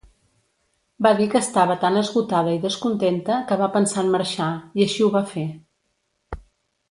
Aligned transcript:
Va 1.07 1.11
dir 1.19 1.27
que 1.33 1.41
estava 1.43 1.75
tan 1.83 1.99
esgotada 2.01 2.55
i 2.55 2.61
descontenta 2.63 3.37
que 3.51 3.59
va 3.63 3.69
pensar 3.75 4.05
en 4.05 4.09
marxar, 4.15 4.49
i 4.81 4.87
així 4.87 5.09
ho 5.09 5.11
va 5.17 5.21
fer. 5.35 5.47